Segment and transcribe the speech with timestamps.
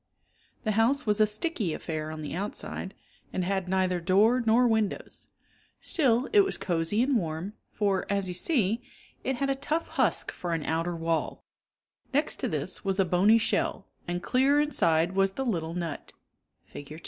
[0.63, 2.95] The house was a sticky affair on the outside
[3.31, 5.27] and had neither door nor windows.
[5.79, 8.81] Still it was cosy and warm for, as you see,
[9.23, 11.43] it had a tough husk for an outer wall;
[12.15, 16.13] next to this was a bony shell, and clear inside was the little nut
[16.65, 16.99] (Fig.